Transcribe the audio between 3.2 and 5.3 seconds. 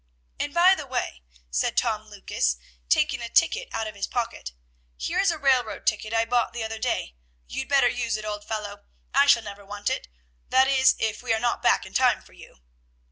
a ticket out of his pocket, "here is